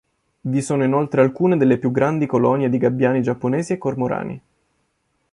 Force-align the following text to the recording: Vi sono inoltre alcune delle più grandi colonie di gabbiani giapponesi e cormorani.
Vi 0.41 0.63
sono 0.63 0.83
inoltre 0.83 1.21
alcune 1.21 1.57
delle 1.57 1.77
più 1.77 1.91
grandi 1.91 2.25
colonie 2.25 2.69
di 2.71 2.79
gabbiani 2.79 3.21
giapponesi 3.21 3.73
e 3.73 3.77
cormorani. 3.77 4.41